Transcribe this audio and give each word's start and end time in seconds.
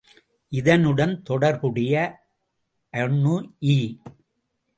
இதனுடன் 0.51 1.21
தொடர்புடைய 1.21 1.93
அணு 2.93 3.35
இ. 3.67 3.77